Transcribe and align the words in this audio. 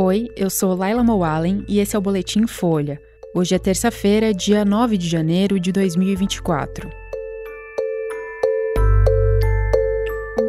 Oi, 0.00 0.28
eu 0.36 0.48
sou 0.48 0.76
Laila 0.76 1.02
Moalen 1.02 1.64
e 1.66 1.80
esse 1.80 1.96
é 1.96 1.98
o 1.98 2.00
Boletim 2.00 2.46
Folha. 2.46 3.00
Hoje 3.34 3.56
é 3.56 3.58
terça-feira, 3.58 4.32
dia 4.32 4.64
9 4.64 4.96
de 4.96 5.08
janeiro 5.08 5.58
de 5.58 5.72
2024. 5.72 6.88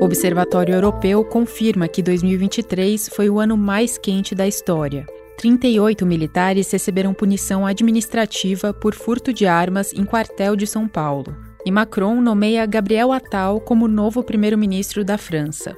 O 0.00 0.04
Observatório 0.04 0.74
Europeu 0.74 1.24
confirma 1.24 1.86
que 1.86 2.02
2023 2.02 3.08
foi 3.10 3.30
o 3.30 3.38
ano 3.38 3.56
mais 3.56 3.96
quente 3.96 4.34
da 4.34 4.48
história. 4.48 5.06
38 5.38 6.04
militares 6.04 6.68
receberam 6.72 7.14
punição 7.14 7.64
administrativa 7.64 8.74
por 8.74 8.96
furto 8.96 9.32
de 9.32 9.46
armas 9.46 9.92
em 9.92 10.04
quartel 10.04 10.56
de 10.56 10.66
São 10.66 10.88
Paulo. 10.88 11.36
E 11.64 11.70
Macron 11.70 12.20
nomeia 12.20 12.66
Gabriel 12.66 13.12
Attal 13.12 13.60
como 13.60 13.86
novo 13.86 14.24
primeiro-ministro 14.24 15.04
da 15.04 15.16
França. 15.16 15.72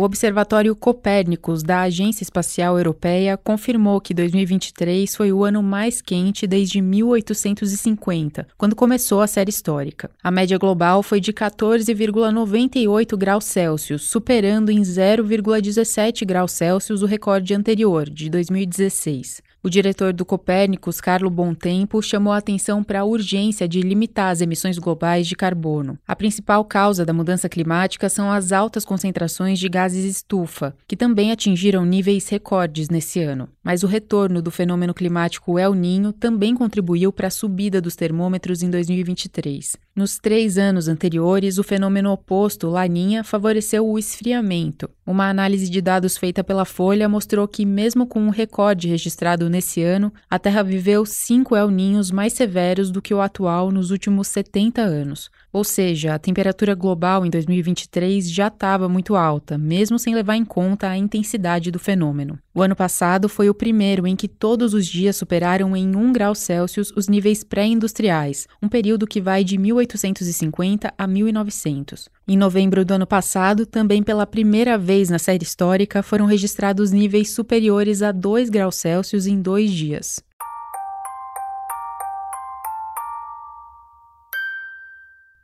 O 0.00 0.02
Observatório 0.02 0.74
Copérnicos 0.74 1.62
da 1.62 1.82
Agência 1.82 2.22
Espacial 2.22 2.78
Europeia 2.78 3.36
confirmou 3.36 4.00
que 4.00 4.14
2023 4.14 5.14
foi 5.14 5.30
o 5.30 5.44
ano 5.44 5.62
mais 5.62 6.00
quente 6.00 6.46
desde 6.46 6.80
1850, 6.80 8.48
quando 8.56 8.74
começou 8.74 9.20
a 9.20 9.26
série 9.26 9.50
histórica. 9.50 10.10
A 10.24 10.30
média 10.30 10.56
global 10.56 11.02
foi 11.02 11.20
de 11.20 11.34
14,98 11.34 13.14
graus 13.14 13.44
Celsius, 13.44 14.08
superando 14.08 14.70
em 14.70 14.80
0,17 14.80 16.24
graus 16.24 16.52
Celsius 16.52 17.02
o 17.02 17.06
recorde 17.06 17.52
anterior, 17.52 18.08
de 18.08 18.30
2016. 18.30 19.42
O 19.62 19.68
diretor 19.68 20.14
do 20.14 20.24
Copérnicos, 20.24 21.02
Carlo 21.02 21.28
Bontempo, 21.28 22.00
chamou 22.00 22.32
a 22.32 22.38
atenção 22.38 22.82
para 22.82 23.00
a 23.00 23.04
urgência 23.04 23.68
de 23.68 23.82
limitar 23.82 24.30
as 24.30 24.40
emissões 24.40 24.78
globais 24.78 25.26
de 25.26 25.36
carbono. 25.36 25.98
A 26.08 26.16
principal 26.16 26.64
causa 26.64 27.04
da 27.04 27.12
mudança 27.12 27.46
climática 27.46 28.08
são 28.08 28.32
as 28.32 28.52
altas 28.52 28.86
concentrações 28.86 29.58
de 29.58 29.68
gases 29.68 29.89
estufa, 29.98 30.74
que 30.86 30.96
também 30.96 31.32
atingiram 31.32 31.84
níveis 31.84 32.28
recordes 32.28 32.88
nesse 32.88 33.20
ano. 33.20 33.48
Mas 33.62 33.82
o 33.82 33.86
retorno 33.86 34.40
do 34.40 34.50
fenômeno 34.50 34.94
climático 34.94 35.58
El 35.58 35.74
Ninho 35.74 36.12
também 36.12 36.54
contribuiu 36.54 37.12
para 37.12 37.28
a 37.28 37.30
subida 37.30 37.80
dos 37.80 37.96
termômetros 37.96 38.62
em 38.62 38.70
2023. 38.70 39.76
Nos 40.00 40.18
três 40.18 40.56
anos 40.56 40.88
anteriores, 40.88 41.58
o 41.58 41.62
fenômeno 41.62 42.10
oposto, 42.10 42.70
Laninha, 42.70 43.22
favoreceu 43.22 43.86
o 43.86 43.98
esfriamento. 43.98 44.88
Uma 45.06 45.28
análise 45.28 45.68
de 45.68 45.78
dados 45.82 46.16
feita 46.16 46.42
pela 46.42 46.64
Folha 46.64 47.06
mostrou 47.06 47.46
que, 47.46 47.66
mesmo 47.66 48.06
com 48.06 48.18
um 48.18 48.30
recorde 48.30 48.88
registrado 48.88 49.50
nesse 49.50 49.82
ano, 49.82 50.10
a 50.30 50.38
Terra 50.38 50.62
viveu 50.62 51.04
cinco 51.04 51.54
El 51.54 51.68
Ninhos 51.68 52.10
mais 52.10 52.32
severos 52.32 52.90
do 52.90 53.02
que 53.02 53.12
o 53.12 53.20
atual 53.20 53.70
nos 53.70 53.90
últimos 53.90 54.28
70 54.28 54.80
anos. 54.80 55.30
Ou 55.52 55.64
seja, 55.64 56.14
a 56.14 56.18
temperatura 56.18 56.74
global 56.74 57.26
em 57.26 57.28
2023 57.28 58.32
já 58.32 58.46
estava 58.46 58.88
muito 58.88 59.14
alta, 59.14 59.58
mesmo 59.58 59.98
sem 59.98 60.14
levar 60.14 60.36
em 60.36 60.46
conta 60.46 60.88
a 60.88 60.96
intensidade 60.96 61.70
do 61.70 61.78
fenômeno. 61.78 62.38
O 62.52 62.62
ano 62.62 62.74
passado 62.74 63.28
foi 63.28 63.48
o 63.48 63.54
primeiro 63.54 64.08
em 64.08 64.16
que 64.16 64.26
todos 64.26 64.74
os 64.74 64.84
dias 64.84 65.16
superaram 65.16 65.76
em 65.76 65.94
1 65.94 66.12
grau 66.12 66.34
Celsius 66.34 66.92
os 66.96 67.06
níveis 67.06 67.44
pré-industriais, 67.44 68.48
um 68.60 68.68
período 68.68 69.06
que 69.06 69.20
vai 69.20 69.44
de 69.44 69.56
1850 69.56 70.92
a 70.98 71.06
1900. 71.06 72.08
Em 72.26 72.36
novembro 72.36 72.84
do 72.84 72.94
ano 72.94 73.06
passado, 73.06 73.64
também 73.64 74.02
pela 74.02 74.26
primeira 74.26 74.76
vez 74.76 75.08
na 75.08 75.18
série 75.20 75.44
histórica, 75.44 76.02
foram 76.02 76.26
registrados 76.26 76.90
níveis 76.90 77.30
superiores 77.30 78.02
a 78.02 78.10
2 78.10 78.50
graus 78.50 78.74
Celsius 78.74 79.28
em 79.28 79.40
dois 79.40 79.70
dias. 79.70 80.20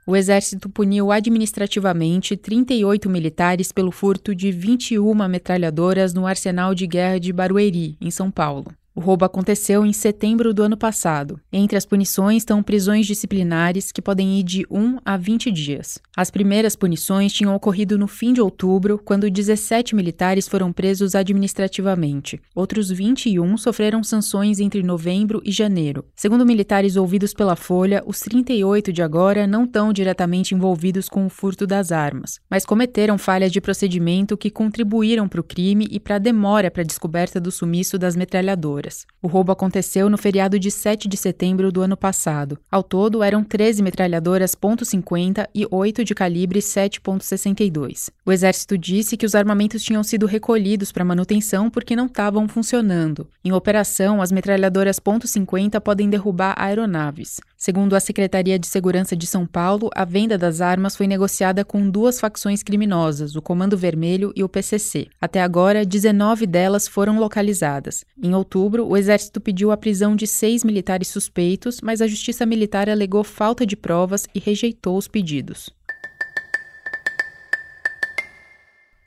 O 0.08 0.14
Exército 0.14 0.68
puniu 0.68 1.10
administrativamente 1.10 2.36
38 2.36 3.10
militares 3.10 3.72
pelo 3.72 3.90
furto 3.90 4.36
de 4.36 4.52
21 4.52 5.26
metralhadoras 5.28 6.14
no 6.14 6.28
arsenal 6.28 6.76
de 6.76 6.86
guerra 6.86 7.18
de 7.18 7.32
Barueri, 7.32 7.96
em 8.00 8.08
São 8.08 8.30
Paulo. 8.30 8.72
O 8.96 9.00
roubo 9.02 9.26
aconteceu 9.26 9.84
em 9.84 9.92
setembro 9.92 10.54
do 10.54 10.62
ano 10.62 10.74
passado. 10.74 11.38
Entre 11.52 11.76
as 11.76 11.84
punições 11.84 12.38
estão 12.38 12.62
prisões 12.62 13.04
disciplinares, 13.06 13.92
que 13.92 14.00
podem 14.00 14.40
ir 14.40 14.42
de 14.42 14.66
1 14.70 15.00
a 15.04 15.18
20 15.18 15.52
dias. 15.52 15.98
As 16.16 16.30
primeiras 16.30 16.74
punições 16.74 17.30
tinham 17.30 17.54
ocorrido 17.54 17.98
no 17.98 18.06
fim 18.06 18.32
de 18.32 18.40
outubro, 18.40 18.98
quando 19.04 19.30
17 19.30 19.94
militares 19.94 20.48
foram 20.48 20.72
presos 20.72 21.14
administrativamente. 21.14 22.40
Outros 22.54 22.88
21 22.88 23.58
sofreram 23.58 24.02
sanções 24.02 24.60
entre 24.60 24.82
novembro 24.82 25.42
e 25.44 25.52
janeiro. 25.52 26.02
Segundo 26.16 26.46
militares 26.46 26.96
ouvidos 26.96 27.34
pela 27.34 27.54
Folha, 27.54 28.02
os 28.06 28.20
38 28.20 28.94
de 28.94 29.02
agora 29.02 29.46
não 29.46 29.64
estão 29.64 29.92
diretamente 29.92 30.54
envolvidos 30.54 31.06
com 31.06 31.26
o 31.26 31.28
furto 31.28 31.66
das 31.66 31.92
armas, 31.92 32.40
mas 32.48 32.64
cometeram 32.64 33.18
falhas 33.18 33.52
de 33.52 33.60
procedimento 33.60 34.38
que 34.38 34.50
contribuíram 34.50 35.28
para 35.28 35.42
o 35.42 35.44
crime 35.44 35.86
e 35.90 36.00
para 36.00 36.16
a 36.16 36.18
demora 36.18 36.70
para 36.70 36.80
a 36.80 36.86
descoberta 36.86 37.38
do 37.38 37.52
sumiço 37.52 37.98
das 37.98 38.16
metralhadoras. 38.16 38.85
O 39.22 39.28
roubo 39.28 39.52
aconteceu 39.52 40.08
no 40.08 40.18
feriado 40.18 40.58
de 40.58 40.70
7 40.70 41.08
de 41.08 41.16
setembro 41.16 41.72
do 41.72 41.82
ano 41.82 41.96
passado. 41.96 42.58
Ao 42.70 42.82
todo, 42.82 43.22
eram 43.22 43.42
13 43.42 43.82
metralhadoras 43.82 44.54
.50 44.54 45.46
e 45.54 45.66
8 45.70 46.04
de 46.04 46.14
calibre 46.14 46.60
7.62. 46.60 48.10
O 48.24 48.32
exército 48.32 48.78
disse 48.78 49.16
que 49.16 49.26
os 49.26 49.34
armamentos 49.34 49.82
tinham 49.82 50.02
sido 50.02 50.26
recolhidos 50.26 50.92
para 50.92 51.04
manutenção 51.04 51.70
porque 51.70 51.96
não 51.96 52.06
estavam 52.06 52.48
funcionando. 52.48 53.28
Em 53.44 53.52
operação, 53.52 54.22
as 54.22 54.32
metralhadoras 54.32 55.00
.50 55.00 55.80
podem 55.80 56.08
derrubar 56.08 56.54
aeronaves. 56.56 57.40
Segundo 57.66 57.96
a 57.96 58.00
Secretaria 58.00 58.60
de 58.60 58.66
Segurança 58.68 59.16
de 59.16 59.26
São 59.26 59.44
Paulo, 59.44 59.90
a 59.92 60.04
venda 60.04 60.38
das 60.38 60.60
armas 60.60 60.94
foi 60.94 61.08
negociada 61.08 61.64
com 61.64 61.90
duas 61.90 62.20
facções 62.20 62.62
criminosas, 62.62 63.34
o 63.34 63.42
Comando 63.42 63.76
Vermelho 63.76 64.32
e 64.36 64.44
o 64.44 64.48
PCC. 64.48 65.08
Até 65.20 65.42
agora, 65.42 65.84
19 65.84 66.46
delas 66.46 66.86
foram 66.86 67.18
localizadas. 67.18 68.04
Em 68.22 68.32
outubro, 68.36 68.86
o 68.86 68.96
Exército 68.96 69.40
pediu 69.40 69.72
a 69.72 69.76
prisão 69.76 70.14
de 70.14 70.28
seis 70.28 70.62
militares 70.62 71.08
suspeitos, 71.08 71.80
mas 71.82 72.00
a 72.00 72.06
Justiça 72.06 72.46
Militar 72.46 72.88
alegou 72.88 73.24
falta 73.24 73.66
de 73.66 73.74
provas 73.74 74.28
e 74.32 74.38
rejeitou 74.38 74.96
os 74.96 75.08
pedidos. 75.08 75.68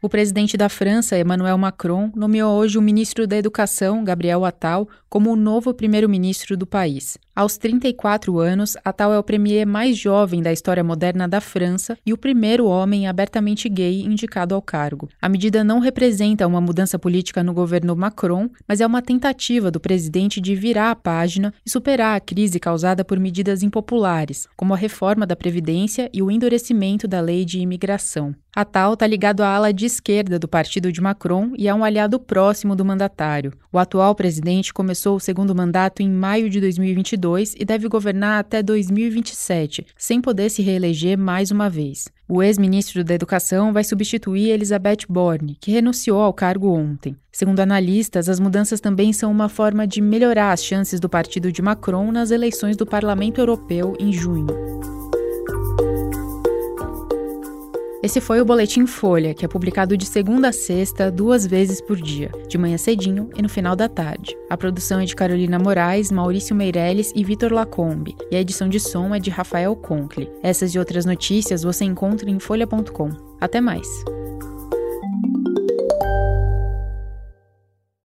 O 0.02 0.08
presidente 0.08 0.56
da 0.56 0.70
França, 0.70 1.20
Emmanuel 1.20 1.58
Macron, 1.58 2.10
nomeou 2.16 2.58
hoje 2.58 2.78
o 2.78 2.82
ministro 2.82 3.28
da 3.28 3.36
Educação, 3.36 4.02
Gabriel 4.02 4.46
Attal, 4.46 4.88
como 5.10 5.30
o 5.30 5.36
novo 5.36 5.74
primeiro-ministro 5.74 6.56
do 6.56 6.66
país. 6.66 7.18
Aos 7.40 7.56
34 7.56 8.38
anos, 8.38 8.76
Attal 8.84 9.14
é 9.14 9.18
o 9.18 9.24
premier 9.24 9.66
mais 9.66 9.98
jovem 9.98 10.42
da 10.42 10.52
história 10.52 10.84
moderna 10.84 11.26
da 11.26 11.40
França 11.40 11.98
e 12.06 12.12
o 12.12 12.18
primeiro 12.18 12.66
homem 12.66 13.08
abertamente 13.08 13.70
gay 13.70 14.02
indicado 14.02 14.54
ao 14.54 14.62
cargo. 14.62 15.08
A 15.22 15.30
medida 15.30 15.64
não 15.64 15.80
representa 15.80 16.46
uma 16.46 16.60
mudança 16.60 17.00
política 17.00 17.42
no 17.42 17.54
governo 17.54 17.96
Macron, 17.96 18.50
mas 18.68 18.82
é 18.82 18.86
uma 18.86 19.02
tentativa 19.02 19.72
do 19.72 19.80
presidente 19.80 20.42
de 20.42 20.54
virar 20.54 20.92
a 20.92 20.96
página 20.98 21.54
e 21.66 21.70
superar 21.70 22.18
a 22.18 22.20
crise 22.20 22.60
causada 22.60 23.06
por 23.06 23.18
medidas 23.18 23.64
impopulares, 23.64 24.46
como 24.58 24.74
a 24.74 24.78
reforma 24.78 25.26
da 25.26 25.34
Previdência 25.34 26.10
e 26.14 26.22
o 26.22 26.30
endurecimento 26.30 27.08
da 27.08 27.22
lei 27.22 27.46
de 27.46 27.60
imigração. 27.60 28.36
Attal 28.54 28.96
está 28.96 29.08
ligado 29.08 29.42
à 29.42 29.56
ala 29.56 29.72
de 29.72 29.86
esquerda 29.86 30.38
do 30.38 30.48
partido 30.48 30.92
de 30.92 31.00
Macron 31.00 31.54
e 31.56 31.70
é 31.70 31.74
um 31.74 31.84
aliado 31.84 32.20
próximo 32.20 32.76
do 32.76 32.84
mandatário. 32.84 33.54
O 33.72 33.78
atual 33.78 34.14
presidente 34.16 34.74
começou 34.74 35.16
o 35.16 35.20
segundo 35.20 35.56
mandato 35.56 36.02
em 36.02 36.10
maio 36.10 36.50
de 36.50 36.60
2022 36.60 37.29
2022 37.30 37.56
e 37.60 37.66
deve 37.66 37.88
governar 37.88 38.40
até 38.40 38.64
2027, 38.64 39.86
sem 39.98 40.22
poder 40.22 40.50
se 40.50 40.62
reeleger 40.62 41.18
mais 41.18 41.52
uma 41.52 41.70
vez. 41.70 42.08
O 42.28 42.44
ex-ministro 42.44 43.04
da 43.04 43.14
Educação 43.14 43.74
vai 43.74 43.84
substituir 43.84 44.50
Elizabeth 44.50 45.06
Borne, 45.08 45.58
que 45.60 45.72
renunciou 45.72 46.22
ao 46.22 46.34
cargo 46.34 46.72
ontem. 46.72 47.16
Segundo 47.32 47.60
analistas, 47.60 48.30
as 48.30 48.40
mudanças 48.40 48.80
também 48.80 49.14
são 49.14 49.32
uma 49.32 49.50
forma 49.50 49.88
de 49.88 50.02
melhorar 50.02 50.52
as 50.52 50.64
chances 50.64 51.00
do 51.00 51.10
partido 51.10 51.52
de 51.52 51.62
Macron 51.62 52.12
nas 52.12 52.32
eleições 52.32 52.78
do 52.78 52.86
Parlamento 52.86 53.40
Europeu 53.40 53.96
em 54.00 54.12
junho. 54.12 54.69
Esse 58.02 58.22
foi 58.22 58.40
o 58.40 58.46
Boletim 58.46 58.86
Folha, 58.86 59.34
que 59.34 59.44
é 59.44 59.48
publicado 59.48 59.98
de 59.98 60.06
segunda 60.06 60.50
a 60.50 60.52
sexta, 60.54 61.12
duas 61.12 61.46
vezes 61.46 61.82
por 61.82 61.98
dia, 61.98 62.32
de 62.48 62.58
manhã 62.58 62.78
cedinho 62.78 63.30
e 63.36 63.42
no 63.42 63.50
final 63.50 63.76
da 63.76 63.90
tarde. 63.90 64.38
A 64.50 64.56
produção 64.56 65.02
é 65.02 65.06
de 65.06 65.14
Carolina 65.14 65.60
Moraes, 65.60 66.10
Maurício 66.10 66.56
Meirelles 66.56 67.12
e 67.14 67.26
Vitor 67.26 67.52
Lacombe, 67.52 68.16
e 68.32 68.38
a 68.38 68.40
edição 68.40 68.70
de 68.70 68.80
som 68.80 69.14
é 69.14 69.20
de 69.20 69.30
Rafael 69.30 69.76
Conkle. 69.76 70.32
Essas 70.42 70.74
e 70.74 70.80
outras 70.80 71.06
notícias 71.06 71.62
você 71.62 71.84
encontra 71.84 72.30
em 72.30 72.40
folha.com. 72.40 73.10
Até 73.42 73.60
mais! 73.60 73.88